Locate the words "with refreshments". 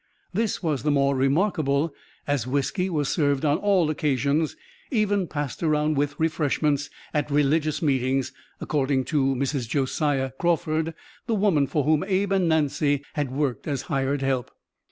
5.95-6.89